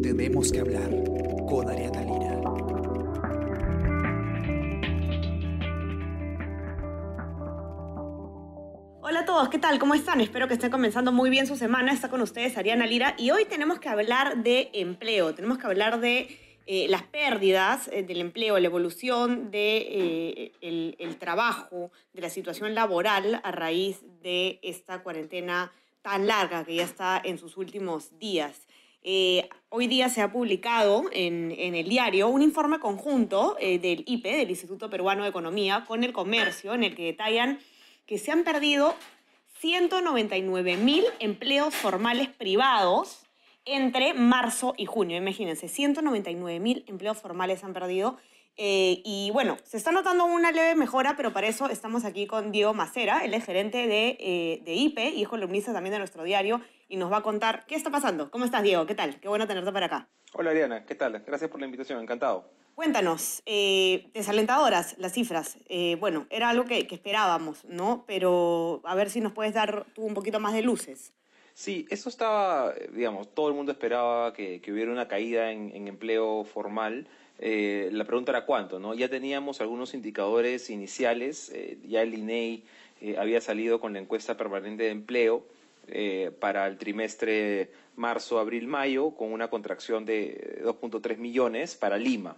[0.00, 0.90] Tenemos que hablar
[1.48, 2.40] con Ariana Lira.
[9.00, 9.80] Hola a todos, ¿qué tal?
[9.80, 10.20] ¿Cómo están?
[10.20, 11.92] Espero que estén comenzando muy bien su semana.
[11.92, 16.00] Está con ustedes Ariana Lira y hoy tenemos que hablar de empleo, tenemos que hablar
[16.00, 22.30] de eh, las pérdidas eh, del empleo, la evolución del de, eh, trabajo, de la
[22.30, 28.16] situación laboral a raíz de esta cuarentena tan larga que ya está en sus últimos
[28.20, 28.67] días.
[29.70, 34.90] Hoy día se ha publicado en, el diario un informe conjunto del IPE, del Instituto
[34.90, 37.58] Peruano de Economía, con el comercio, en el que detallan
[38.06, 38.94] que se han perdido
[39.60, 43.22] 199 mil empleos formales privados
[43.64, 45.16] entre marzo y junio.
[45.16, 48.16] Imagínense, 199 mil empleos formales han perdido.
[48.60, 52.50] Eh, y bueno, se está notando una leve mejora, pero para eso estamos aquí con
[52.50, 56.60] Diego Macera, es gerente de, eh, de IPE y es columnista también de nuestro diario
[56.88, 58.32] y nos va a contar qué está pasando.
[58.32, 58.84] ¿Cómo estás, Diego?
[58.84, 59.20] ¿Qué tal?
[59.20, 60.08] Qué bueno tenerte para acá.
[60.32, 60.84] Hola, Ariana.
[60.84, 61.22] ¿Qué tal?
[61.24, 62.02] Gracias por la invitación.
[62.02, 62.50] Encantado.
[62.74, 65.58] Cuéntanos, eh, desalentadoras las cifras.
[65.68, 68.04] Eh, bueno, era algo que, que, esperábamos, ¿no?
[68.06, 71.12] Pero a ver si nos puedes dar tú un poquito más de luces.
[71.54, 75.88] Sí, eso estaba, digamos, todo el mundo esperaba que, que hubiera una caída en, en
[75.88, 77.08] empleo formal.
[77.38, 78.94] Eh, la pregunta era cuánto, ¿no?
[78.94, 82.64] Ya teníamos algunos indicadores iniciales, eh, ya el INEI
[83.00, 85.44] eh, había salido con la encuesta permanente de empleo
[85.86, 92.36] eh, para el trimestre marzo, abril, mayo, con una contracción de 2.3 millones para Lima.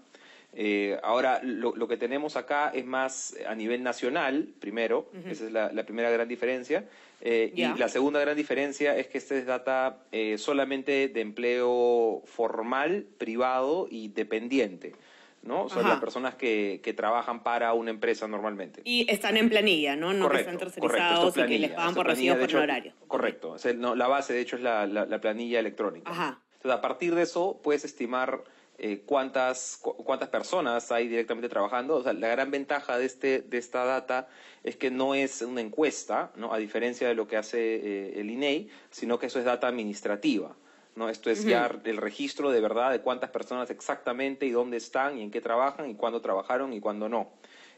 [0.52, 5.30] Eh, ahora, lo, lo, que tenemos acá es más a nivel nacional, primero, uh -huh.
[5.30, 6.84] esa es la, la, primera gran diferencia.
[7.20, 7.74] Eh, yeah.
[7.76, 13.06] Y la segunda gran diferencia es que este es data eh, solamente de empleo formal,
[13.18, 14.94] privado y dependiente.
[15.42, 15.70] ¿no?
[15.70, 15.90] Son Ajá.
[15.90, 18.82] las personas que, que, trabajan para una empresa normalmente.
[18.84, 20.12] Y están en planilla, ¿no?
[20.12, 22.92] No correcto, que están tercerizados y que les pagan por recibo por horario.
[23.08, 23.52] Correcto.
[23.52, 26.10] O sea, no, la base, de hecho, es la, la, la planilla electrónica.
[26.10, 26.40] Ajá.
[26.56, 28.44] Entonces, a partir de eso, puedes estimar
[28.82, 31.96] eh, cuántas, cu cuántas personas hay directamente trabajando.
[31.96, 34.26] O sea, la gran ventaja de, este, de esta data
[34.64, 36.54] es que no es una encuesta, ¿no?
[36.54, 40.56] a diferencia de lo que hace eh, el INEI, sino que eso es data administrativa.
[40.96, 41.10] ¿no?
[41.10, 41.50] Esto es uh -huh.
[41.50, 45.42] ya el registro de verdad de cuántas personas exactamente y dónde están y en qué
[45.42, 47.32] trabajan y cuándo trabajaron y cuándo no.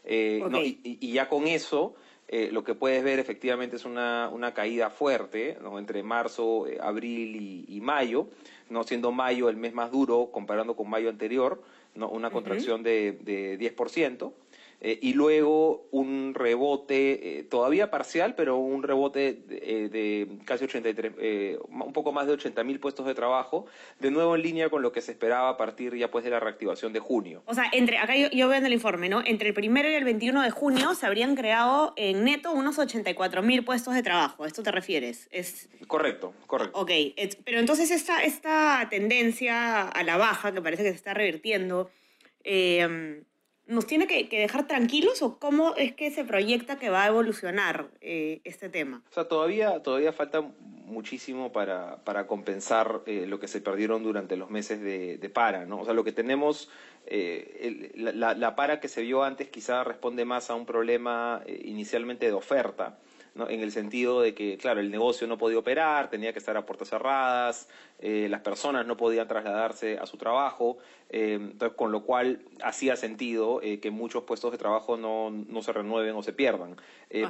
[0.05, 0.53] Eh, okay.
[0.53, 0.62] ¿no?
[0.62, 1.97] Y, y, ya con eso,
[2.29, 5.81] lo que puedes ver efectivamente es una, una caída fuerte ¿no?
[5.81, 8.29] entre marzo, abril y, y, mayo,
[8.72, 11.62] no siendo mayo el mes más duro comparando con mayo anterior,
[11.94, 12.09] ¿no?
[12.09, 13.21] una contracción uh -huh.
[13.22, 14.33] de, de 10%.
[14.84, 20.65] Eh, y luego un rebote eh, todavía parcial, pero un rebote de, eh, de casi
[20.65, 23.66] 83, eh, un poco más de 80 mil puestos de trabajo,
[24.00, 26.41] de nuevo en línea con lo que se esperaba a partir ya pues de la
[26.41, 27.44] reactivación de junio.
[27.47, 29.22] O sea, entre, acá yo, yo veo en el informe, ¿no?
[29.25, 33.41] Entre el primero y el 21 de junio se habrían creado en neto unos 84
[33.43, 34.43] mil puestos de trabajo.
[34.43, 35.28] ¿A esto te refieres?
[35.31, 35.69] Es...
[35.87, 36.76] Correcto, correcto.
[36.81, 36.91] Ok,
[37.44, 41.88] pero entonces esta, esta tendencia a la baja que parece que se está revirtiendo,
[42.43, 43.22] eh,
[43.67, 47.91] ¿Nos tiene que, dejar tranquilos o cómo es que se proyecta que va a evolucionar
[48.00, 49.03] eh, este tema?
[49.11, 50.43] O sea, todavía, todavía falta
[50.93, 55.65] muchísimo para, para compensar eh, lo que se perdieron durante los meses de, de, para,
[55.67, 55.81] ¿no?
[55.81, 56.71] O sea, lo que tenemos,
[57.06, 61.61] eh, la, la, para que se vio antes quizá responde más a un problema eh,
[61.65, 62.99] inicialmente de oferta.
[63.34, 63.48] ¿No?
[63.48, 66.66] en el sentido de que, claro, el negocio no podía operar, tenía que estar a
[66.66, 70.78] puertas cerradas, eh, las personas no podían trasladarse a su trabajo,
[71.09, 75.62] eh, entonces, con lo cual hacía sentido eh, que muchos puestos de trabajo no, no
[75.62, 76.76] se renueven o se pierdan.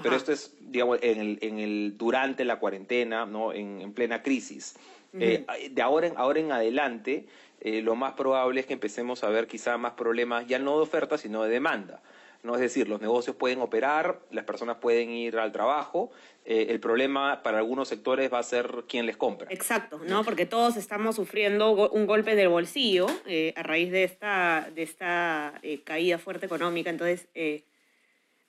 [0.03, 3.53] pero esto es, digamos, en el, en el, durante la cuarentena, ¿no?
[3.53, 4.77] en, en plena crisis.
[5.13, 5.71] Uh -huh.
[5.71, 7.27] de ahora en, ahora en adelante,
[7.61, 11.19] lo más probable es que empecemos a ver quizá más problemas, ya no de oferta,
[11.19, 12.01] sino de demanda.
[12.43, 12.55] ¿No?
[12.55, 16.11] Es decir, los negocios pueden operar, las personas pueden ir al trabajo,
[16.45, 19.49] eh, el problema para algunos sectores va a ser quién les compra.
[19.51, 20.25] Exacto, ¿no?
[20.25, 25.55] Porque todos estamos sufriendo un golpe del bolsillo eh, a raíz de esta, de esta
[25.63, 27.29] eh, caída fuerte económica, entonces...
[27.35, 27.65] Eh,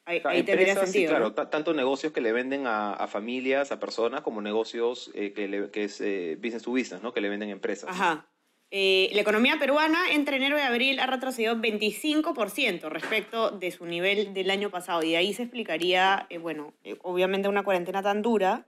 [0.06, 1.47] Ahí, o sea, ahí empresas, sentido, sí, claro, ¿no?
[1.47, 5.85] tanto negocios que le venden a, a, familias, a personas, como negocios que, le, que,
[5.85, 6.00] es
[6.41, 7.13] business to business, ¿no?
[7.13, 7.89] Que le venden a empresas.
[7.89, 8.27] Ajá.
[8.75, 14.33] Eh, la economía peruana entre enero y abril ha retrocedido 25% respecto de su nivel
[14.33, 18.65] del año pasado y ahí se explicaría, eh, bueno, eh, obviamente una cuarentena tan dura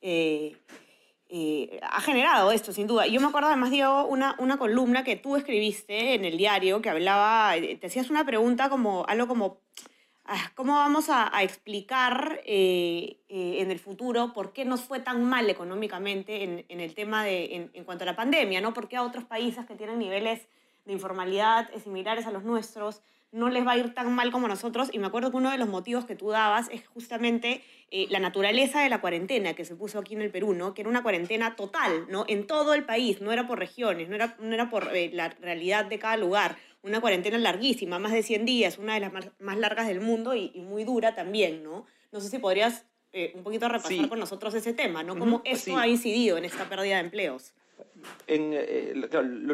[0.00, 0.56] eh,
[1.32, 3.06] eh, ha generado esto, sin duda.
[3.06, 6.90] Yo me acuerdo además, Diego, una, una columna que tú escribiste en el diario que
[6.90, 9.60] hablaba, eh, te hacías una pregunta como algo como
[10.54, 15.24] ¿Cómo vamos a, a explicar eh, eh, en el futuro por qué nos fue tan
[15.24, 18.60] mal económicamente en, en el tema de, en, en, cuanto a la pandemia?
[18.60, 18.72] ¿no?
[18.72, 20.46] ¿Por qué a otros países que tienen niveles
[20.84, 24.90] de informalidad similares a los nuestros, no les va a ir tan mal como nosotros.
[24.92, 28.18] Y me acuerdo que uno de los motivos que tú dabas es justamente eh, la
[28.18, 30.74] naturaleza de la cuarentena que se puso aquí en el Perú, ¿no?
[30.74, 32.24] Que era una cuarentena total, ¿no?
[32.28, 35.28] En todo el país, no era por regiones, no era, no era por eh, la
[35.28, 36.56] realidad de cada lugar.
[36.82, 40.50] Una cuarentena larguísima, más de 100 días, una de las más, largas del mundo y,
[40.60, 41.86] muy dura también, ¿no?
[42.10, 45.18] No sé si podrías eh, un poquito repasar con nosotros ese tema, ¿no?
[45.18, 47.52] Cómo esto ha incidido en esta pérdida de empleos.
[48.26, 48.54] En,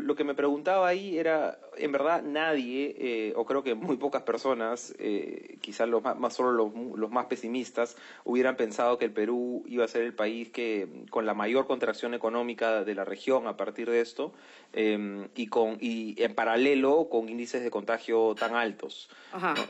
[0.06, 4.22] lo, que me preguntaba ahí era, en verdad nadie, eh, o creo que muy pocas
[4.22, 9.84] personas, eh, quizás los más, solo los, más pesimistas, hubieran pensado que el Perú iba
[9.84, 13.90] a ser el país que con la mayor contracción económica de la región a partir
[13.90, 14.32] de esto
[14.72, 19.08] em, y, con, y en paralelo con índices de contagio tan altos.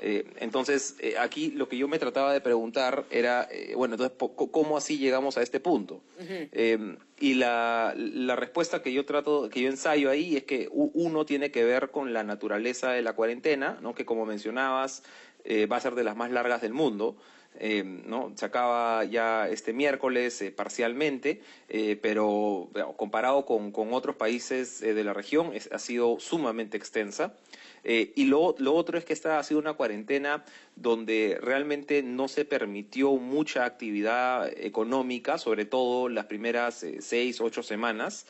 [0.00, 4.16] Eh, entonces, aquí lo que yo me trataba de preguntar era, bueno, entonces,
[4.50, 6.00] ¿cómo así llegamos a este punto?
[6.18, 11.24] Em, y la, la respuesta que yo trato, que yo ensayo ahí es que uno
[11.24, 13.94] tiene que ver con la naturaleza de la cuarentena, ¿no?
[13.94, 15.02] que como mencionabas
[15.44, 17.16] eh, va a ser de las más largas del mundo.
[17.58, 18.32] Eh, ¿no?
[18.34, 21.40] Se acaba ya este miércoles eh, parcialmente,
[22.02, 22.68] pero
[22.98, 27.34] comparado con, con, otros países de la región ha sido sumamente extensa.
[27.88, 30.44] Y lo, lo, otro es que esta ha sido una cuarentena
[30.74, 38.26] donde realmente no se permitió mucha actividad económica, sobre todo las primeras seis, ocho semanas.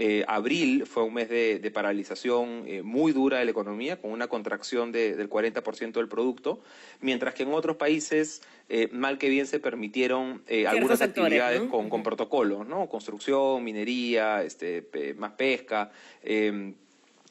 [0.00, 4.28] Eh, abril fue un mes de, paralización eh, muy dura de la economía, con una
[4.28, 6.60] contracción del 40% del producto,
[7.00, 12.04] mientras que en otros países, eh, mal que bien, se permitieron algunas actividades con, con,
[12.04, 12.88] protocolos, ¿no?
[12.88, 14.86] Construcción, minería, este,
[15.18, 15.90] más pesca.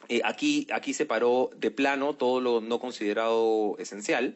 [0.09, 4.35] Em, aquí, aquí se paró de plano todo lo no considerado esencial.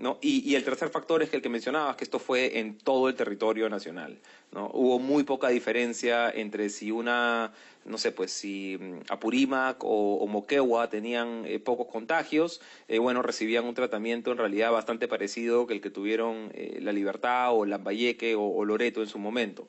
[0.00, 0.18] ¿no?
[0.20, 3.08] Y, y, el tercer factor es que el que mencionabas, que esto fue en todo
[3.08, 4.18] el territorio nacional.
[4.52, 4.70] ¿no?
[4.72, 7.52] Hubo muy poca diferencia entre si una,
[7.84, 13.22] no sé, pues si mm, Apurímac o, o Moquegua tenían eh, pocos contagios, eh, bueno,
[13.22, 17.64] recibían un tratamiento en realidad bastante parecido que el que tuvieron eh, La Libertad o
[17.64, 19.68] Lambayeque o, o, Loreto en su momento.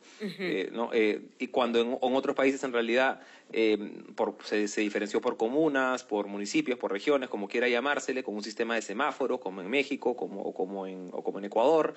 [0.71, 0.91] ¿no?
[0.93, 3.21] y cuando en, otros países en realidad
[4.15, 8.43] por, se, se, diferenció por comunas, por municipios, por regiones, como quiera llamársele, con un
[8.43, 11.95] sistema de semáforos, como en México como, o, como en, o como en Ecuador,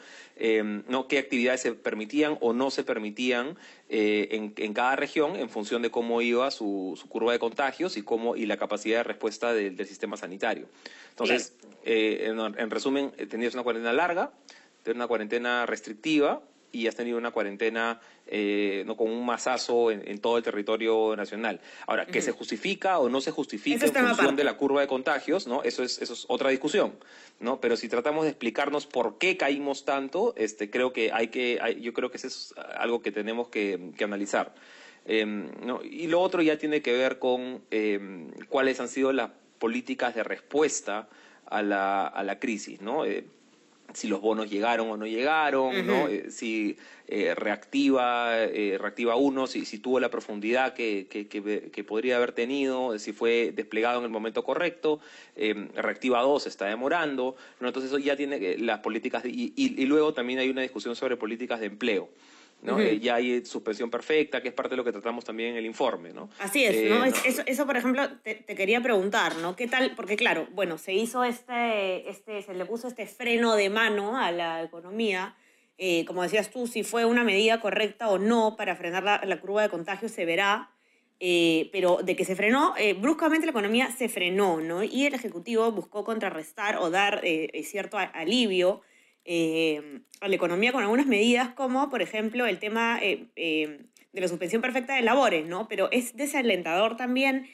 [0.89, 1.09] ¿no?
[1.09, 3.57] qué actividades se permitían o no se permitían
[3.95, 8.37] eh, en, cada región en función de cómo iba su, curva de contagios y, cómo,
[8.37, 10.67] y la capacidad de respuesta del sistema sanitario.
[11.11, 11.55] Entonces,
[11.85, 14.33] eh, en, resumen, eh, tenías una cuarentena larga,
[14.87, 16.43] una cuarentena restrictiva,
[16.73, 21.61] y has tenido una cuarentena eh, no con un masazo en, todo el territorio nacional.
[21.87, 25.47] Ahora, ¿que se justifica o no se justifica en función de la curva de contagios?
[25.47, 25.63] ¿no?
[25.63, 26.95] Eso es, eso es otra discusión.
[27.41, 27.61] ¿no?
[27.61, 31.93] Pero si tratamos de explicarnos por qué caímos tanto, este, creo que hay que, yo
[31.93, 34.55] creo que eso es algo que tenemos que, analizar.
[35.05, 35.49] Em,
[35.85, 40.25] y lo otro ya tiene que ver con em, cuáles han sido las políticas de
[40.25, 41.09] respuesta
[41.47, 42.81] a la, a la crisis.
[42.81, 43.05] ¿no?
[43.05, 43.27] Eh,
[43.95, 46.09] si los bonos llegaron o no llegaron, ¿no?
[46.09, 46.77] Eh, si
[47.09, 52.33] eh, reactiva, eh, reactiva uno, si, si, tuvo la profundidad que, que, que, podría haber
[52.33, 55.01] tenido, si fue desplegado en el momento correcto,
[55.75, 57.69] reactiva dos está demorando, ¿no?
[57.69, 61.61] entonces eso ya tiene las políticas, y, y, luego también hay una discusión sobre políticas
[61.61, 62.09] de empleo.
[62.63, 62.79] ¿No?
[62.81, 65.67] Eh, ya hay suspensión perfecta, que es parte de lo que tratamos también en el
[65.67, 66.31] informe, ¿no?
[66.39, 67.05] Así es, ¿no?
[67.05, 69.57] Eh, eso, eso, por ejemplo, te, quería preguntar, ¿no?
[69.57, 69.95] ¿Qué tal?
[69.97, 74.31] Porque claro, bueno, se hizo este, este, se le puso este freno de mano a
[74.31, 75.37] la economía.
[75.77, 79.63] Eh, como decías tú, si fue una medida correcta o no para frenar la, curva
[79.63, 80.71] de contagio se verá,
[81.19, 84.83] pero de que se frenó, bruscamente la economía se frenó, ¿no?
[84.83, 87.23] Y el Ejecutivo buscó contrarrestar o dar
[87.63, 88.83] cierto alivio
[89.25, 93.81] eh, a la economía con algunas medidas como, por ejemplo, el tema eh, eh,
[94.13, 95.69] de la suspensión perfecta de labores, ¿no?
[95.69, 97.49] Pero es desalentador también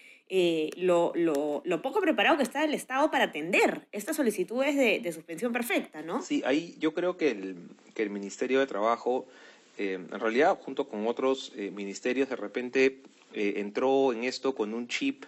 [0.76, 6.02] lo, lo, poco preparado que está el Estado para atender estas solicitudes de, suspensión perfecta,
[6.02, 6.20] ¿no?
[6.20, 7.56] Sí, ahí yo creo que el,
[7.94, 9.26] que el Ministerio de Trabajo,
[9.78, 13.00] en realidad, junto con otros ministerios, de repente
[13.32, 15.24] entró en esto con un chip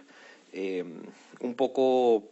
[0.52, 2.24] un poco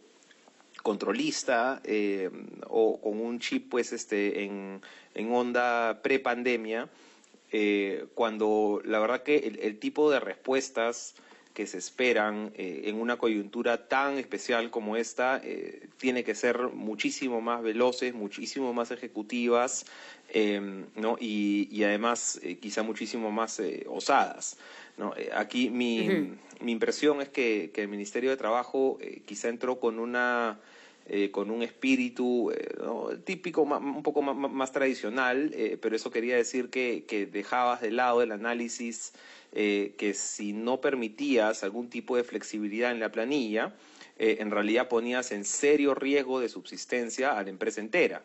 [0.81, 2.29] controlista eh,
[2.67, 4.81] o con un chip pues este en,
[5.13, 6.89] en onda prepandemia
[7.51, 11.15] eh, cuando la verdad que el, tipo de respuestas
[11.53, 15.41] que se esperan eh, en una coyuntura tan especial como esta
[15.97, 19.85] tiene que ser muchísimo más veloces, muchísimo más ejecutivas
[20.95, 21.17] ¿no?
[21.19, 24.57] y, además quizá muchísimo más osadas.
[24.99, 25.13] ¿No?
[25.33, 30.59] aquí mi, mi, impresión es que, que, el Ministerio de Trabajo quizá entró con una
[31.07, 32.67] eh, con un espíritu eh,
[33.23, 35.51] típico, un poco más, tradicional,
[35.81, 39.13] pero eso quería decir que, que, dejabas de lado el análisis
[39.51, 43.73] que si no permitías algún tipo de flexibilidad en la planilla,
[44.19, 48.21] en realidad ponías en serio riesgo de subsistencia a la empresa entera.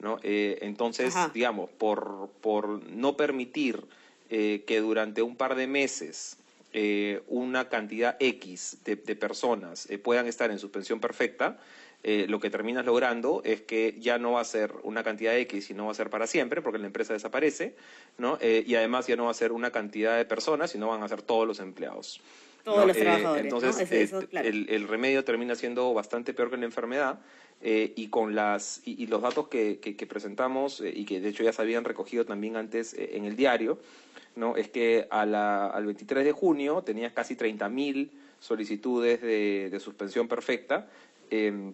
[0.00, 0.18] ¿no?
[0.22, 3.82] entonces, digamos, por, por no permitir
[4.28, 6.38] que durante un par de meses
[6.78, 11.56] eh, una cantidad X de, personas eh, puedan estar en suspensión perfecta,
[12.02, 15.64] eh, lo que terminas logrando es que ya no va a ser una cantidad X,
[15.64, 17.74] sino va a ser para siempre, porque la empresa desaparece,
[18.18, 18.38] ¿no?
[18.42, 21.22] y además ya no va a ser una cantidad de personas, sino van a ser
[21.22, 22.20] todos los empleados.
[22.62, 23.44] Todos los trabajadores.
[23.44, 27.20] Entonces, el, remedio termina siendo bastante peor que la enfermedad.
[27.62, 31.62] Y con las y, los datos que, que presentamos y que de hecho ya se
[31.62, 33.78] habían recogido también antes en el diario
[34.36, 34.56] ¿no?
[34.56, 40.88] es que al 23 de junio tenías casi 30.000 solicitudes de, suspensión perfecta
[41.30, 41.72] em,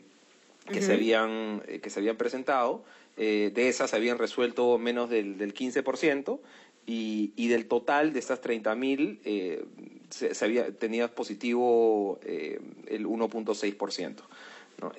[0.70, 2.84] que, se habían, eh, que se habían presentado.
[3.18, 6.38] Eh, de esas se habían resuelto menos del, del 15%
[6.86, 9.64] y, y, del total de estas 30.000 eh,
[10.08, 14.16] se, se había, tenías positivo eh, el 1.6%.
[14.82, 14.92] ¿no?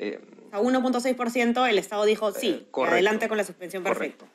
[0.52, 4.26] a 1.6% el Estado dijo sí, adelante con la suspensión perfecta.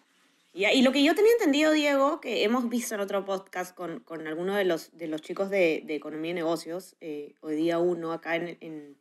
[0.54, 4.26] Y, lo que yo tenía entendido, Diego, que hemos visto en otro podcast con, con
[4.26, 8.12] algunos de los, de los chicos de, de Economía y Negocios, eh, hoy día uno
[8.12, 8.96] acá en, en,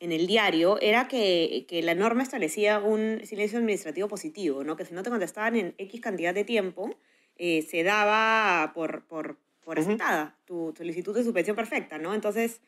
[0.00, 4.76] en, el diario, era que, que, la norma establecía un silencio administrativo positivo, ¿no?
[4.76, 6.94] que si no te contestaban en X cantidad de tiempo,
[7.36, 11.96] eh, se daba por, por, por aceptada tu solicitud de suspensión perfecta.
[11.96, 12.12] ¿no?
[12.12, 12.60] Entonces,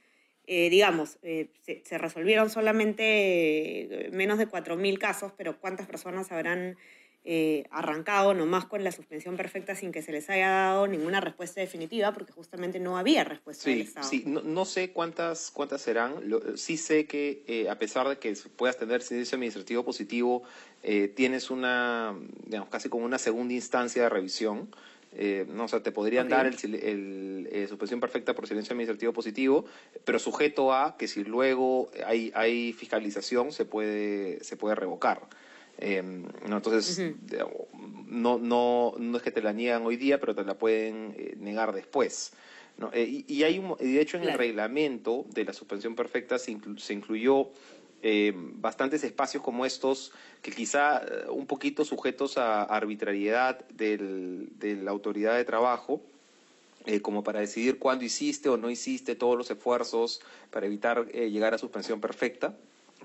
[0.46, 1.48] eh, digamos, se,
[1.84, 6.76] se, resolvieron solamente menos de 4.000 casos, pero ¿cuántas personas habrán
[7.26, 11.58] eh, arrancado nomás con la suspensión perfecta sin que se les haya dado ninguna respuesta
[11.62, 16.16] definitiva, porque justamente no había respuesta sí, Sí, no, sé cuántas, cuántas serán.
[16.56, 20.42] sí sé que eh, a pesar de que puedas tener silencio administrativo positivo,
[20.82, 24.68] eh, tienes una, digamos, casi como una segunda instancia de revisión.
[25.48, 29.64] No, o sea, te podrían dar el, el suspensión perfecta por silencio administrativo positivo,
[30.04, 35.22] pero sujeto a que si luego hay, hay fiscalización se puede, se puede revocar.
[35.78, 37.00] Em, no, entonces,
[38.06, 41.34] no, no, no es que te la niegan hoy día, pero te la pueden eh,
[41.38, 42.32] negar después.
[42.78, 42.90] ¿no?
[42.92, 47.50] Eh, y, hay un, de hecho en el reglamento de la suspensión perfecta se, incluyó
[48.04, 54.76] em, bastantes espacios como estos que quizá eh, un poquito sujetos a arbitrariedad del, de
[54.76, 56.00] la autoridad de trabajo,
[57.00, 60.20] como para decidir cuándo hiciste o no hiciste todos los esfuerzos
[60.50, 62.54] para evitar llegar a suspensión perfecta.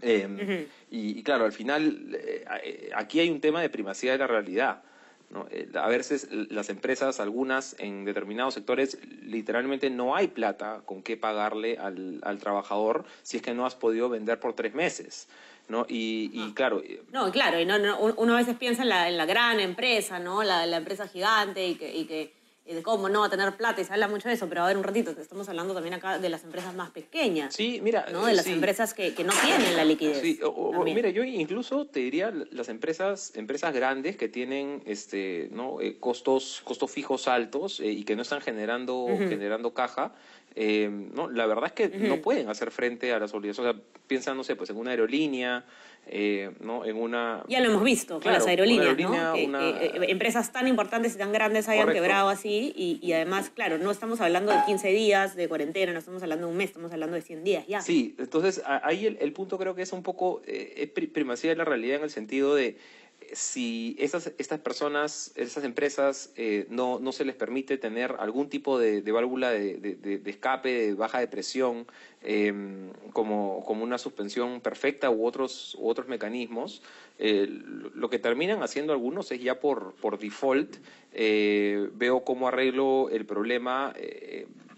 [0.02, 4.84] Em, y, claro, al final eh, aquí hay un tema de primacía de la realidad.
[5.30, 5.48] ¿No?
[5.52, 11.18] Eh, a veces las empresas, algunas en determinados sectores, literalmente no hay plata con qué
[11.18, 15.28] pagarle al, al trabajador si es que no has podido vender por tres meses.
[15.68, 15.86] ¿no?
[15.88, 16.82] Y, y claro.
[16.84, 19.60] Eh, no, claro, y no, no, uno a veces piensa en la, en la gran
[19.60, 20.44] empresa, ¿no?
[20.44, 22.34] La, la empresa gigante y que, y que
[22.74, 24.68] de cómo no va a tener plata y se habla mucho de eso, pero a
[24.68, 27.54] ver un ratito, estamos hablando también acá de las empresas más pequeñas.
[27.54, 28.06] Sí, mira.
[28.12, 28.26] ¿no?
[28.26, 30.22] De las empresas que, que, no tienen la liquidez.
[30.22, 30.40] Sí,
[30.84, 35.82] mira, yo incluso te diría las empresas, empresas grandes que tienen este, ¿no?
[35.82, 40.14] Eh, costos, costos fijos altos eh, y que no están generando, generando caja.
[40.62, 43.74] Eh, no, la verdad es que no pueden hacer frente a las obligaciones.
[43.74, 45.64] O sea, piensan, no sé, pues en una aerolínea,
[46.06, 46.84] eh, ¿no?
[46.84, 47.46] En una...
[47.48, 49.34] Ya lo hemos visto con las aerolíneas, ¿no?
[49.34, 53.78] Que, eh, empresas tan importantes y tan grandes hayan quebrado así y, y, además, claro,
[53.78, 56.92] no estamos hablando de 15 días de cuarentena, no estamos hablando de un mes, estamos
[56.92, 57.80] hablando de 100 días ya.
[57.80, 61.64] Sí, entonces ahí el, el punto creo que es un poco eh, primacía de la
[61.64, 62.76] realidad en el sentido de
[63.34, 68.80] si estas, estas personas, estas empresas, eh, no, no se les permite tener algún tipo
[68.80, 71.86] de, válvula de, de, escape, de baja de presión,
[72.22, 76.82] em, como, como una suspensión perfecta u otros, u otros mecanismos,
[77.18, 77.48] eh,
[77.94, 80.78] lo que terminan haciendo algunos es ya por, por default,
[81.14, 83.94] eh, veo cómo arreglo el problema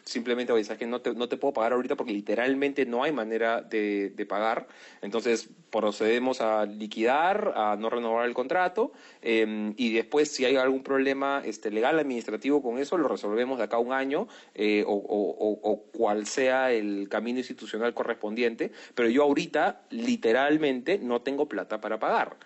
[0.03, 3.61] simplemente, oye, que no te, no te puedo pagar ahorita porque literalmente no hay manera
[3.61, 4.67] de, pagar.
[5.01, 8.91] Entonces procedemos a liquidar, a no renovar el contrato
[9.21, 13.63] em, y después si hay algún problema este, legal, administrativo con eso, lo resolvemos de
[13.65, 18.71] acá a un año eh, o, o, cual sea el camino institucional correspondiente.
[18.95, 22.37] Pero yo ahorita literalmente no tengo plata para pagar.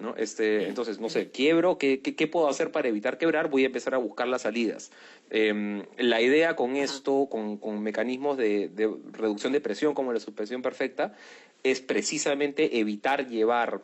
[0.00, 0.14] ¿No?
[0.16, 3.48] Este, entonces, no sé, quiebro, ¿qué, qué, puedo hacer para evitar quebrar?
[3.48, 4.90] Voy a empezar a buscar las salidas.
[5.30, 10.20] Em, la idea con esto, con, con mecanismos de, de, reducción de presión como la
[10.20, 11.14] suspensión perfecta,
[11.62, 13.82] es precisamente evitar llevar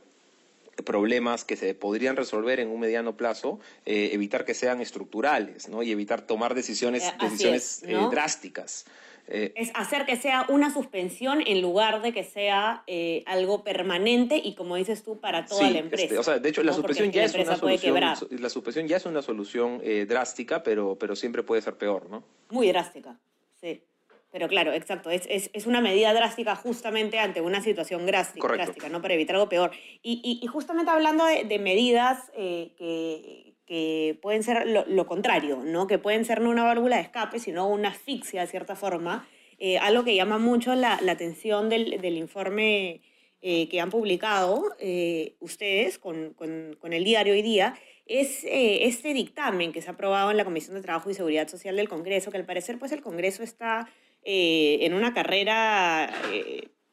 [0.82, 5.82] problemas que se podrían resolver en un mediano plazo, eh, evitar que sean estructurales, ¿no?
[5.82, 8.86] Y evitar tomar decisiones, eh, decisiones eh, drásticas.
[9.26, 14.40] Eh, es hacer que sea una suspensión en lugar de que sea eh, algo permanente
[14.42, 16.04] y, como dices tú, para toda la empresa.
[16.04, 17.94] Este, o sea, de hecho, la suspensión ya es una solución.
[18.30, 22.22] La suspensión ya es una solución drástica, pero, pero siempre puede ser peor, ¿no?
[22.50, 23.18] Muy drástica,
[23.60, 23.82] sí.
[24.30, 28.88] Pero claro, exacto, es, es, es, una medida drástica justamente ante una situación drástica, drástica
[28.88, 29.00] ¿no?
[29.00, 29.70] Para evitar algo peor.
[30.02, 35.86] Y, y, justamente hablando de, de medidas que, que pueden ser lo, contrario, ¿no?
[35.86, 39.26] que pueden ser no una válvula de escape, sino una asfixia de cierta forma.
[39.58, 43.00] Eh, algo que llama mucho la, atención del, del informe
[43.40, 47.74] eh, que han publicado eh, ustedes con, con, con, el diario hoy día
[48.06, 51.76] es este dictamen que se ha aprobado en la Comisión de Trabajo y Seguridad Social
[51.76, 53.88] del Congreso, que al parecer pues el Congreso está
[54.22, 56.12] en una carrera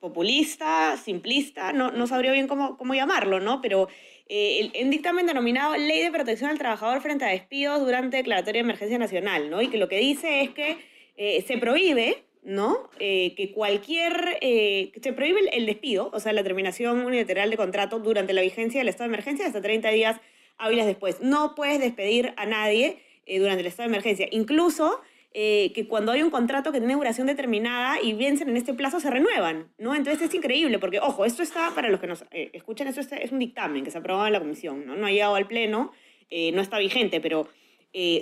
[0.02, 3.62] populista, simplista, no, no sabría bien cómo, cómo llamarlo, ¿no?
[3.62, 3.88] Pero
[4.34, 8.64] eh, el, dictamen denominado Ley de Protección al Trabajador frente a despidos durante declaratoria de
[8.64, 9.62] emergencia nacional, ¿no?
[9.62, 10.78] Y que lo que dice es que
[11.18, 12.90] eh, se prohíbe, ¿no?
[13.00, 18.32] Eh, que cualquier, se prohíbe el, despido, o sea, la terminación unilateral de contrato durante
[18.32, 20.22] la vigencia del estado de emergencia hasta 30 días
[20.58, 21.20] hábiles después.
[21.20, 24.30] No puedes despedir a nadie durante el estado de emergencia.
[24.32, 25.02] Incluso
[25.34, 29.00] eh, que cuando hay un contrato que tiene duración determinada y vencen en este plazo
[29.00, 29.96] se renuevan, ¿no?
[29.96, 33.32] Entonces es increíble, porque, ojo, esto está, para los que nos eh, escuchan, esto es
[33.32, 34.96] un dictamen que se ha en la comisión, ¿no?
[34.96, 35.94] No ha llegado al pleno,
[36.30, 37.48] eh, no está vigente, pero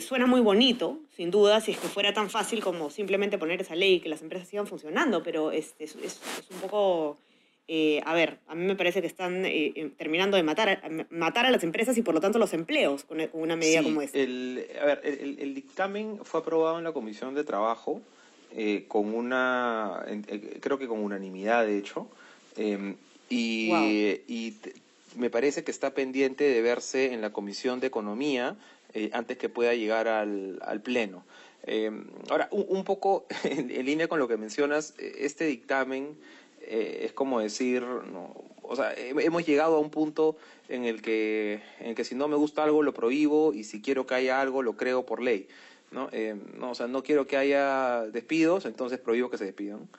[0.02, 3.76] suena muy bonito, sin duda, si es que fuera tan fácil como simplemente poner esa
[3.76, 7.18] ley y que las empresas sigan funcionando, pero este, es, es un poco
[7.72, 11.06] eh, a ver, a mí me parece que están eh, eh, terminando de matar a,
[11.12, 14.18] matar a las empresas y por lo tanto los empleos con, una medida como esta.
[14.18, 18.02] El, a ver, el, dictamen fue aprobado en la Comisión de Trabajo
[18.88, 20.04] con una,
[20.60, 22.08] creo que con unanimidad de hecho,
[22.58, 22.96] em,
[23.30, 23.72] y,
[25.16, 28.56] me parece que está pendiente de verse en la Comisión de Economía
[29.12, 31.24] antes que pueda llegar al, al Pleno.
[31.64, 36.18] Em, ahora, un, poco en línea con lo que mencionas, este dictamen
[36.70, 41.62] eh, es como decir, no, o sea, hemos llegado a un punto en el, que,
[41.80, 44.62] en que si no me gusta algo lo prohíbo y si quiero que haya algo
[44.62, 45.48] lo creo por ley.
[45.90, 46.10] ¿no?
[46.12, 49.90] Eh, no, o sea, no quiero que haya despidos, entonces prohíbo que se despidan.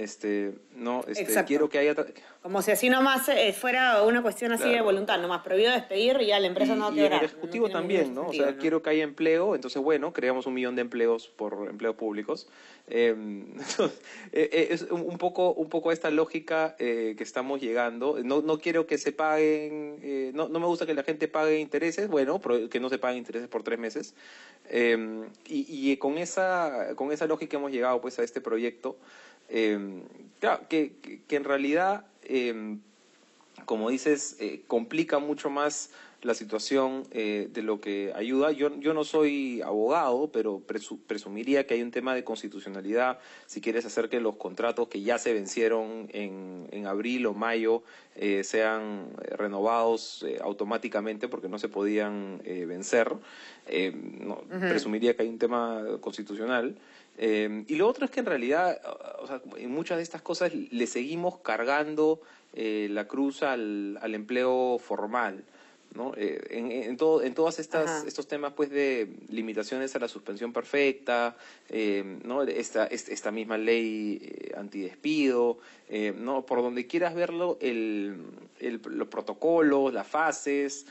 [0.00, 1.94] Este, no, este, quiero que haya...
[2.40, 6.28] Como si así nomás eh, fuera una cuestión así de voluntad, nomás prohibido despedir y
[6.28, 7.16] ya la empresa no quiere.
[7.16, 8.28] Y el Ejecutivo también, ¿no?
[8.28, 11.96] o sea, quiero que haya empleo, entonces bueno, creamos un millón de empleos por empleos
[11.96, 12.48] públicos.
[12.88, 13.44] Em,
[14.32, 18.16] eh, es un poco, un poco esta lógica que estamos llegando.
[18.24, 22.08] No, no quiero que se paguen, no, no me gusta que la gente pague intereses,
[22.08, 24.14] bueno, que no se paguen intereses por tres meses.
[24.70, 28.96] Em, y, y con, esa, con esa lógica hemos llegado pues a este proyecto.
[30.40, 30.94] Claro, que,
[31.28, 32.80] que, en realidad, em,
[33.66, 35.90] como dices, eh, complica mucho más
[36.22, 38.52] la situación eh, de lo que ayuda.
[38.52, 40.60] Yo, yo no soy abogado, pero
[41.06, 45.18] presumiría que hay un tema de constitucionalidad si quieres hacer que los contratos que ya
[45.18, 47.82] se vencieron en, en abril o mayo
[48.16, 53.14] eh, sean renovados automáticamente porque no se podían vencer.
[54.20, 56.76] No, Presumiría que hay un tema constitucional.
[57.22, 58.80] Em, y lo otro es que en realidad,
[59.18, 62.22] o sea, en muchas de estas cosas le seguimos cargando
[62.54, 65.44] eh, la cruz al, al, empleo formal.
[65.94, 66.14] ¿no?
[66.16, 71.36] Eh, en, en, todo, en todos estos temas pues de limitaciones a la suspensión perfecta,
[71.68, 72.42] em, ¿no?
[72.44, 75.58] esta, esta misma ley eh, antidespido,
[76.16, 76.46] ¿no?
[76.46, 78.16] por donde quieras verlo, el,
[78.60, 80.86] el, los protocolos, las fases,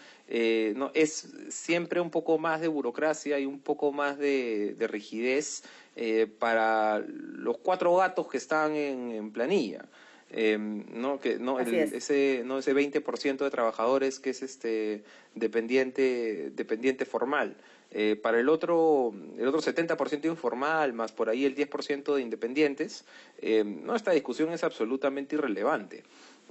[0.75, 5.63] no, es siempre un poco más de burocracia y un poco más de, de rigidez
[6.01, 9.83] eh, para los cuatro gatos que están en, planilla.
[10.31, 15.03] Em, no que no ese no ese 20% de trabajadores que es este
[15.35, 17.57] dependiente dependiente formal.
[17.91, 23.03] Eh, para el otro el otro 70% informal más por ahí el 10% de independientes
[23.41, 26.03] em, no esta discusión es absolutamente irrelevante.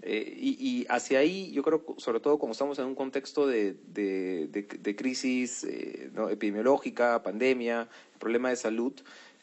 [0.03, 4.95] Eh, y, hacia ahí yo creo sobre todo como estamos en un contexto de, de,
[4.97, 5.67] crisis
[6.31, 8.93] epidemiológica pandemia problema de salud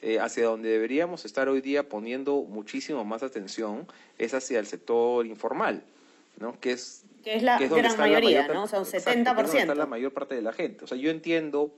[0.02, 5.26] eh, hacia donde deberíamos estar hoy día poniendo muchísimo más atención es hacia el sector
[5.26, 5.84] informal,
[6.40, 6.60] ¿no?
[6.60, 8.64] Que es, que es la gran mayoría, ¿no?
[8.64, 9.56] O sea, un 70%.
[9.56, 10.84] está la mayor parte de la gente.
[10.84, 11.72] O sea, yo entiendo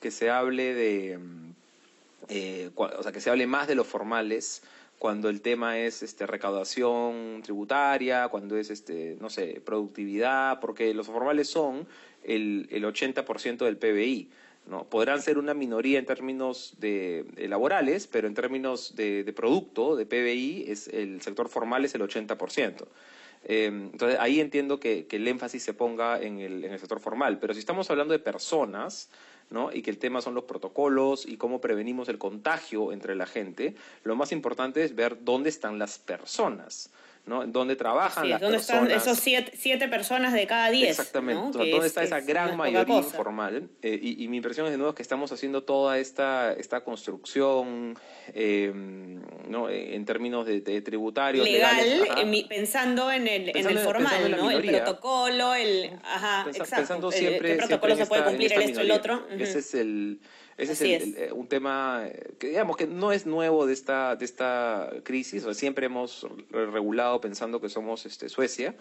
[0.00, 1.50] que se hable de, mm,
[2.28, 4.62] eh, o sea, que se hable más de los formales
[4.98, 11.06] cuando el tema es este, recaudación tributaria, cuando es, este, no sé, productividad, porque los
[11.06, 11.86] formales son
[12.24, 14.30] el, el 80% del PBI.
[14.68, 14.84] ¿No?
[14.84, 20.66] Podrán ser una minoría en términos de, laborales, pero en términos de, producto, de PBI,
[20.68, 22.86] es, el sector formal es el 80%.
[23.44, 27.60] Eh, entonces ahí entiendo que, el énfasis se ponga en el, sector formal, pero si
[27.60, 29.08] estamos hablando de personas,
[29.50, 29.72] ¿no?
[29.72, 33.74] y que el tema son los protocolos y cómo prevenimos el contagio entre la gente,
[34.04, 36.90] lo más importante es ver dónde están las personas.
[37.26, 37.46] ¿No?
[37.46, 38.90] ¿Dónde trabajan las ¿dónde personas?
[38.90, 40.90] están esos siete, personas de cada diez?
[40.90, 41.58] Exactamente.
[41.58, 43.68] ¿Dónde está esa gran mayoría informal?
[43.82, 47.98] Eh, y, mi impresión es de nuevo que estamos haciendo toda esta, esta construcción
[48.34, 48.72] eh,
[49.48, 49.68] ¿no?
[49.68, 51.44] en términos de, tributarios.
[51.44, 52.06] Legal,
[52.48, 54.50] pensando en el, en el formal, ¿no?
[54.50, 55.90] El protocolo, el...
[56.02, 56.76] Ajá, exacto.
[56.76, 59.26] Pensando siempre, ¿Qué protocolo se puede cumplir, el esto, el otro?
[59.30, 60.20] Ese es el
[60.58, 64.24] ese es, eh, un tema eh, que digamos que no es nuevo de esta, de
[64.24, 68.74] esta crisis, o siempre hemos regulado pensando que somos este, Suecia,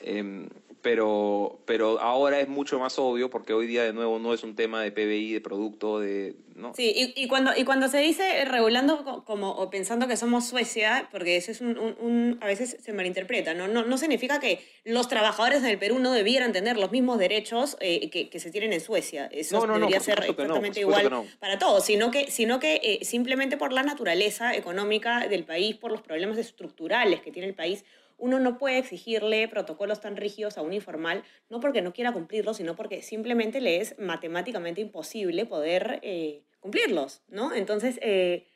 [0.00, 0.48] Em,
[0.82, 4.54] pero, pero ahora es mucho más obvio porque hoy día de nuevo no es un
[4.54, 6.36] tema de PBI, de producto, de...
[6.54, 6.72] ¿no?
[6.74, 11.08] Sí, y, y cuando, y cuando se dice regulando como, o pensando que somos Suecia,
[11.12, 13.68] porque eso es un, a veces se malinterpreta, ¿no?
[13.68, 18.10] No, no significa que los trabajadores del Perú no debieran tener los mismos derechos eh,
[18.10, 19.28] que, que, se tienen en Suecia.
[19.30, 23.82] Eso debería ser exactamente igual para todos, sino que, sino que eh, simplemente por la
[23.82, 27.84] naturaleza económica del país, por los problemas estructurales que tiene el país,
[28.18, 32.58] uno no puede exigirle protocolos tan rígidos a un informal, no porque no quiera cumplirlos,
[32.58, 37.54] sino porque simplemente le es matemáticamente imposible poder eh, cumplirlos, ¿no?
[37.54, 38.46] Entonces, eh,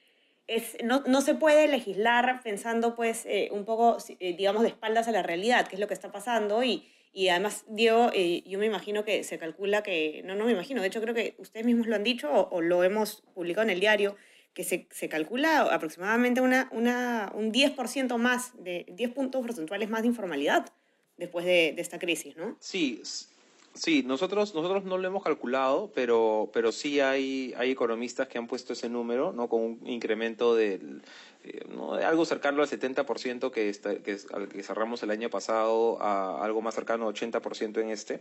[0.48, 5.12] es, no, no, se puede legislar pensando, pues, eh, un poco, digamos, de espaldas a
[5.12, 9.04] la realidad, que es lo que está pasando, y, y además, Diego, yo me imagino
[9.04, 11.94] que se calcula que, no, no me imagino, de hecho creo que ustedes mismos lo
[11.94, 14.16] han dicho o lo hemos publicado en el diario,
[14.54, 20.02] que se, se calcula aproximadamente una, una, un 10% más, de 10 puntos porcentuales más
[20.02, 20.72] de informalidad
[21.16, 22.56] después de, de, esta crisis, ¿no?
[22.60, 23.02] Sí,
[23.74, 28.46] sí, nosotros, nosotros no lo hemos calculado, pero, pero sí hay, hay economistas que han
[28.46, 29.48] puesto ese número, ¿no?
[29.48, 31.02] Con un incremento del,
[31.44, 31.96] eh, ¿no?
[31.96, 34.16] de algo cercano al 70% que, está, que,
[34.52, 38.20] que cerramos el año pasado a algo más cercano al 80% en este.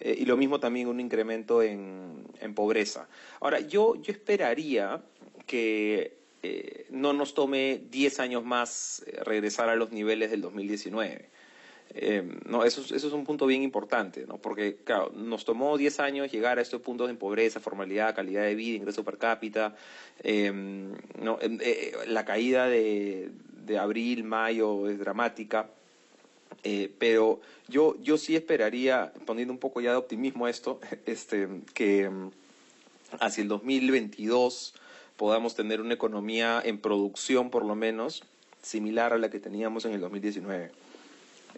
[0.00, 3.08] Eh, y lo mismo también un incremento en, en pobreza.
[3.40, 5.02] Ahora, yo, yo esperaría
[5.46, 11.28] que eh, no nos tome 10 años más eh, regresar a los niveles del 2019.
[11.94, 14.36] Eh, no, eso, eso, es un punto bien importante, ¿no?
[14.36, 18.54] porque claro, nos tomó 10 años llegar a estos puntos de pobreza, formalidad, calidad de
[18.54, 19.74] vida, ingreso per cápita.
[20.22, 21.38] no,
[22.06, 23.30] la caída de,
[23.64, 25.70] de, abril, mayo es dramática,
[26.98, 32.30] pero yo, yo sí esperaría, poniendo un poco ya de optimismo esto, este, que mm,
[33.20, 34.74] hacia el 2022
[35.16, 38.22] podamos tener una economía en producción, por lo menos,
[38.62, 40.70] similar a la que teníamos en el 2019.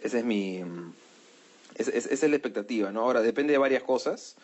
[0.01, 0.63] Esa es mi...
[1.77, 3.01] esa es la expectativa, ¿no?
[3.01, 4.35] Ahora, depende de varias cosas,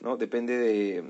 [0.00, 0.16] ¿no?
[0.16, 1.02] Depende de,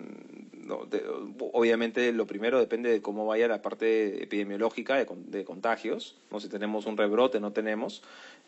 [1.52, 6.40] obviamente, lo primero depende de cómo vaya la parte epidemiológica de, contagios, ¿no?
[6.40, 8.02] Si tenemos un rebrote, no tenemos.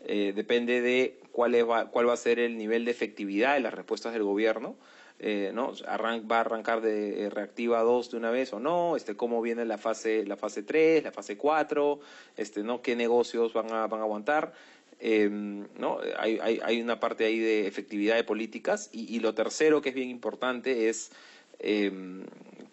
[0.05, 1.55] Eh, depende de cuál,
[1.91, 4.77] cuál va a ser el nivel de efectividad de las respuestas del gobierno.
[5.25, 5.73] Eh, ¿no?
[5.87, 9.65] va a arrancar de eh, reactiva 2 de una vez o no, este, cómo viene
[9.65, 12.01] la fase, la fase 3, la fase 4,
[12.37, 12.83] este, ¿no?
[12.83, 14.53] qué negocios van a, van a aguantar.
[14.99, 15.99] Em, ¿no?
[16.19, 19.95] Hay, hay, hay, una parte ahí de efectividad de políticas y lo tercero que es
[19.95, 21.13] bien importante es
[21.63, 22.25] em,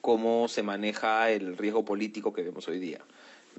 [0.02, 3.00] cómo se maneja el riesgo político que vemos hoy día.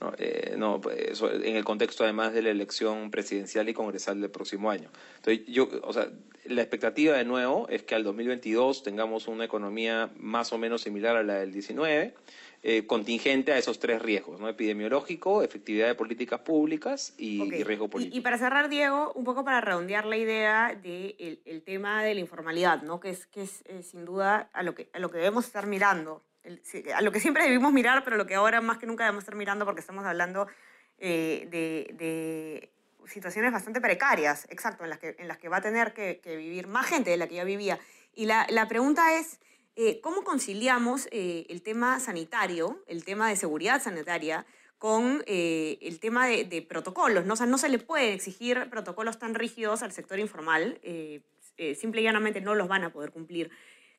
[0.00, 0.12] ¿No?
[0.18, 4.70] Eh, no, pues, en el contexto además de la elección presidencial y congresal del próximo
[4.70, 4.90] año.
[5.16, 6.10] Entonces, yo, o sea,
[6.44, 11.16] la expectativa de nuevo es que al 2022 tengamos una economía más o menos similar
[11.16, 12.14] a la del 19,
[12.62, 14.48] eh, contingente a esos tres riesgos, ¿no?
[14.48, 18.16] epidemiológico, efectividad de políticas públicas y, riesgo político.
[18.16, 22.20] Y, para cerrar, Diego, un poco para redondear la idea del el tema de la
[22.20, 23.00] informalidad, ¿no?
[23.00, 25.66] que es, que es eh, sin duda a lo, que, a lo que debemos estar
[25.66, 26.22] mirando
[26.94, 29.35] a lo que siempre debimos mirar, pero lo que ahora más que nunca debemos estar
[29.35, 30.48] mirando porque estamos hablando
[30.98, 32.72] eh, de,
[33.07, 36.68] situaciones bastante precarias, exacto, en las que, en las que va a tener que, vivir
[36.68, 37.79] más gente de la que ya vivía.
[38.14, 39.40] Y la, la pregunta es,
[39.74, 44.46] eh, ¿cómo conciliamos eh, el tema sanitario, el tema de seguridad sanitaria,
[44.79, 47.26] con el tema de, protocolos?
[47.26, 47.35] ¿no?
[47.35, 50.81] O no se le puede exigir protocolos tan rígidos al sector informal,
[51.76, 53.50] simple y llanamente no los van a poder cumplir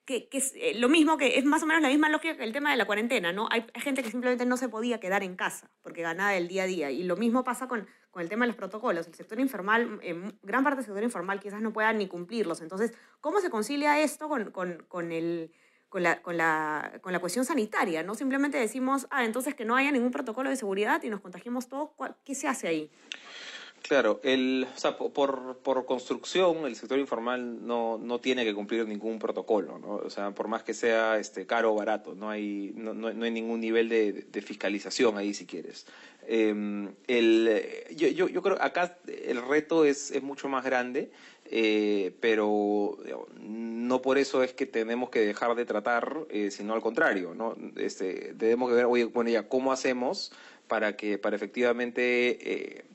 [0.05, 2.53] que, es eh, lo mismo que es más o menos la misma lógica que el
[2.53, 3.47] tema de la cuarentena, ¿no?
[3.51, 6.65] Hay, gente que simplemente no se podía quedar en casa porque ganaba el día a
[6.65, 6.91] día.
[6.91, 9.07] Y lo mismo pasa con, con el tema de los protocolos.
[9.07, 12.61] El sector informal, en gran parte del sector informal quizás no pueda ni cumplirlos.
[12.61, 15.51] Entonces, ¿cómo se concilia esto con, con, con el,
[15.89, 18.03] con la, con, la, con la cuestión sanitaria?
[18.03, 21.69] No simplemente decimos, ah, entonces que no haya ningún protocolo de seguridad y nos contagiemos
[21.69, 21.91] todos.
[22.25, 22.91] ¿Qué se hace ahí?
[23.81, 28.87] Claro, el, o sea, por, por construcción el sector informal no, no tiene que cumplir
[28.87, 29.95] ningún protocolo, ¿no?
[29.95, 33.31] O sea, por más que sea este, caro o barato, no hay, no, no, hay
[33.31, 35.87] ningún nivel de, de, fiscalización ahí si quieres.
[36.27, 37.63] Eh, el,
[37.95, 41.11] yo, yo, yo creo acá el reto es, es mucho más grande.
[41.53, 42.97] Eh, pero
[43.41, 47.57] no por eso es que tenemos que dejar de tratar, eh, sino al contrario, ¿no?
[47.75, 50.31] Este, debemos que ver, oye, bueno, ya, ¿cómo hacemos
[50.71, 52.85] para que, para efectivamente eh,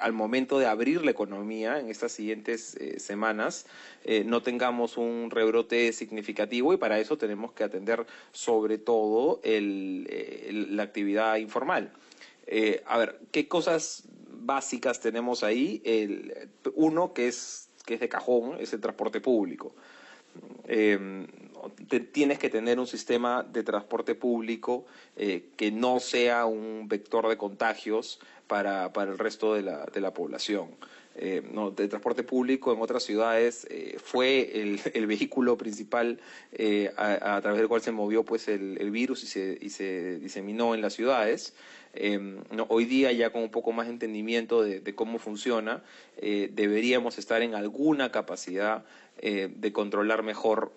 [0.00, 3.66] al momento de abrir la economía en estas siguientes eh, semanas
[4.04, 10.06] eh, no tengamos un rebrote significativo y para eso tenemos que atender sobre todo el,
[10.10, 11.92] el, la actividad informal.
[12.46, 15.80] Eh, a ver, ¿qué cosas básicas tenemos ahí?
[15.84, 19.74] El, uno que es, que es de cajón es el transporte público.
[20.66, 21.26] Eh,
[22.12, 24.84] tienes que tener un sistema de transporte público
[25.16, 30.00] eh, que no sea un vector de contagios para, para el resto de la, de
[30.00, 30.68] la población.
[31.16, 36.18] Eh, no, de transporte público en otras ciudades eh, fue el, el, vehículo principal
[36.52, 40.18] eh, a, través del cual se movió pues el, el virus y se, y se,
[40.18, 41.54] diseminó en las ciudades.
[42.50, 45.84] No, hoy día ya con un poco más entendimiento de, de cómo funciona,
[46.20, 48.84] deberíamos estar en alguna capacidad
[49.22, 50.72] de controlar mejor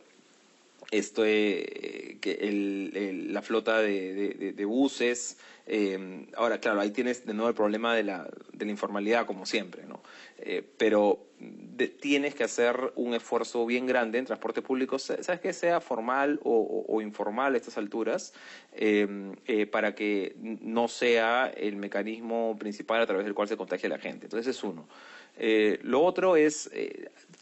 [0.91, 5.38] esto eh, que el, la flota de, de, buses.
[5.65, 9.45] Eh, ahora, claro, ahí tienes de nuevo el problema de la, de la informalidad, como
[9.45, 10.02] siempre, ¿no?
[10.39, 11.26] Eh, pero
[12.02, 17.00] tienes que hacer un esfuerzo bien grande en transporte público, sabes que sea formal o,
[17.02, 18.34] informal a estas alturas,
[19.71, 24.26] para que no sea el mecanismo principal a través del cual se contagia la gente.
[24.26, 24.88] Entonces, es uno.
[25.39, 26.69] Lo otro es,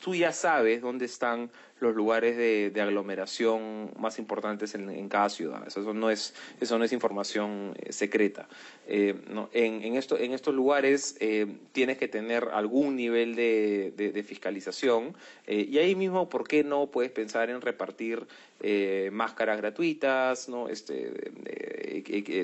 [0.04, 5.62] tú ya sabes dónde están los lugares de, de aglomeración más importantes en, cada ciudad.
[5.68, 8.48] Eso no es, eso no es información eh, secreta.
[8.88, 9.16] Eh,
[9.52, 15.16] en, en, esto, en, estos lugares eh, tienes que tener algún nivel de, de, fiscalización
[15.48, 18.26] eh, y ahí mismo, ¿por qué no puedes pensar en repartir
[18.62, 20.70] eh, máscaras gratuitas, ¿no?
[20.70, 21.32] este,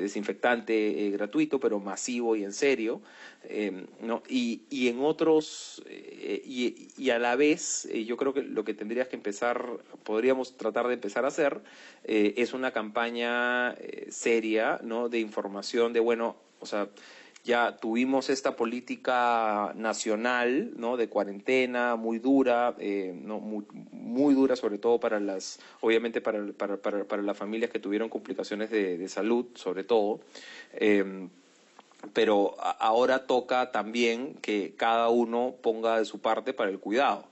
[0.02, 3.02] desinfectante gratuito, pero masivo y en serio?
[4.02, 4.24] ¿No?
[4.30, 9.08] Y, y, en otros, y, y, a la vez, yo creo que lo que tendrías
[9.08, 9.66] que empezar,
[10.04, 11.62] podríamos tratar de empezar a hacer,
[12.04, 15.10] eh, es una campaña eh, seria, ¿no?
[15.10, 16.90] De información de, bueno, o sea,
[17.44, 20.98] ya tuvimos esta política nacional, ¿no?
[20.98, 26.78] De cuarentena muy dura, eh, no muy, dura sobre todo para las, obviamente para, para,
[26.78, 30.22] para, para las familias que tuvieron complicaciones de, de salud, sobre todo.
[30.74, 31.30] Eh,
[32.14, 37.28] pero ahora toca también que cada uno ponga de su parte para el cuidado.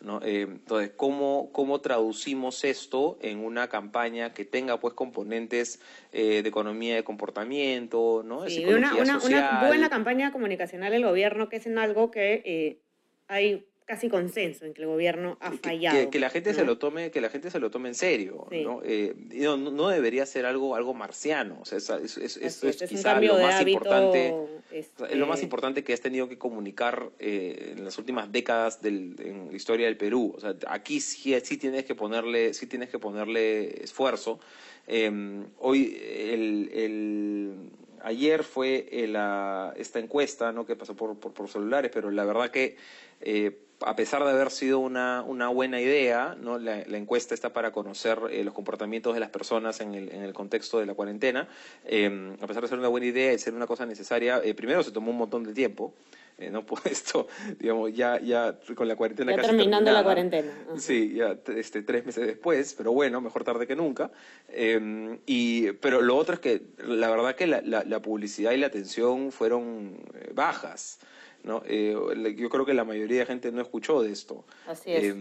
[0.00, 0.20] ¿no?
[0.22, 5.80] Eh, entonces, ¿cómo, ¿cómo traducimos esto en una campaña que tenga pues componentes
[6.12, 8.48] eh, de economía de comportamiento, ¿no?
[8.48, 12.42] Sí, de una, una, una, buena campaña comunicacional del gobierno, que es en algo que
[12.44, 12.80] eh,
[13.28, 15.96] hay casi consenso en que el gobierno ha fallado.
[15.96, 16.56] Que, que, que la gente ¿no?
[16.56, 18.62] se lo tome, que la gente se lo tome en serio, sí.
[18.62, 18.80] ¿no?
[18.84, 21.58] Eh, no, no, debería ser algo, algo marciano.
[21.60, 24.34] O sea, es, es, es, quizá lo más hábito, importante,
[24.70, 25.16] este...
[25.16, 29.48] lo más importante que has tenido que comunicar eh, en las últimas décadas del, en
[29.50, 30.34] la historia del Perú.
[30.36, 34.38] O sea, aquí sí, sí tienes que ponerle, sí tienes que ponerle esfuerzo.
[34.86, 35.10] Eh,
[35.58, 37.54] hoy el, el
[38.02, 40.66] ayer fue la, esta encuesta ¿no?
[40.66, 42.76] que pasó por, por, por, celulares, pero la verdad que
[43.20, 46.58] eh, a pesar de haber sido una, una buena idea, ¿no?
[46.58, 50.22] la, la, encuesta está para conocer eh, los comportamientos de las personas en el, en
[50.22, 51.48] el contexto de la cuarentena,
[51.86, 54.82] eh, a pesar de ser una buena idea y ser una cosa necesaria, eh, primero
[54.82, 55.94] se tomó un montón de tiempo,
[56.38, 60.52] eh, no esto, digamos, ya, ya con la cuarentena ya casi terminando la cuarentena.
[60.76, 64.10] Sí, ya este, tres meses después, pero bueno, mejor tarde que nunca.
[64.48, 68.56] Eh, y, pero lo otro es que la verdad que la, la, la publicidad y
[68.56, 70.98] la atención fueron eh, bajas.
[71.42, 71.62] ¿No?
[71.66, 71.96] Eh,
[72.36, 74.44] yo creo que la mayoría de gente no escuchó de esto.
[74.66, 75.04] Así es.
[75.04, 75.14] Eh,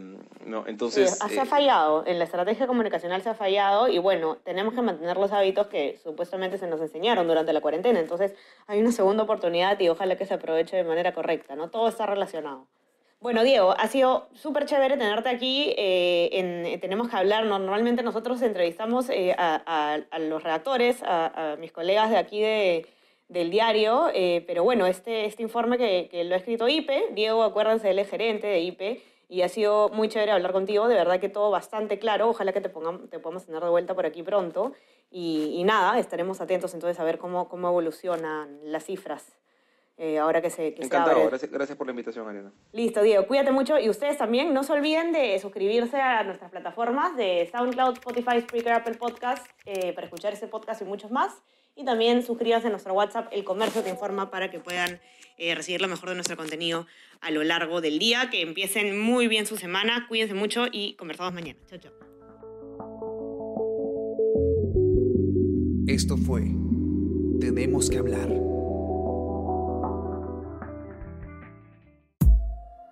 [0.46, 0.66] ¿no?
[0.68, 4.74] Entonces, sí, se ha fallado, en la estrategia comunicacional se ha fallado y bueno, tenemos
[4.74, 8.00] que mantener los hábitos que supuestamente se nos enseñaron durante la cuarentena.
[8.00, 8.34] Entonces
[8.68, 11.70] hay una segunda oportunidad y ojalá que se aproveche de manera correcta, ¿no?
[11.70, 12.68] Todo está relacionado.
[13.22, 15.74] Bueno, Diego, ha sido súper chévere tenerte aquí.
[15.78, 21.52] Eh, en, tenemos que hablar, normalmente nosotros entrevistamos eh, a, a, a, los redactores, a,
[21.52, 22.88] a mis colegas de aquí de,
[23.30, 27.44] del diario, eh, pero bueno, este, este informe que, que, lo ha escrito IPE, Diego,
[27.44, 31.20] acuérdense, él es gerente de IPE, y ha sido muy chévere hablar contigo, de verdad
[31.20, 34.24] que todo bastante claro, ojalá que te, pongamos, te podamos tener de vuelta por aquí
[34.24, 34.74] pronto,
[35.12, 39.40] y, y, nada, estaremos atentos entonces a ver cómo, cómo evolucionan las cifras
[40.02, 41.28] eh, ahora que se, que se Encantado, abre.
[41.28, 42.54] gracias, gracias por la invitación, Ariana.
[42.72, 47.18] Listo, Diego, cuídate mucho y ustedes también no se olviden de suscribirse a nuestras plataformas
[47.18, 51.44] de SoundCloud, Spotify, Spreaker, Apple Podcast eh, para escuchar este podcast y muchos más.
[51.80, 55.00] Y también suscríbanse a nuestro WhatsApp, El Comercio Te Informa, para que puedan
[55.38, 56.86] eh, recibir lo mejor de nuestro contenido
[57.22, 58.30] a lo largo del día.
[58.30, 61.58] Que empiecen muy bien su semana, cuídense mucho y conversamos mañana.
[61.70, 61.94] Chao, chao.
[65.88, 66.44] Esto fue
[67.40, 68.28] Tenemos que hablar.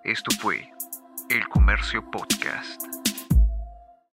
[0.04, 0.72] Esto fue
[1.28, 3.07] El Comercio Podcast.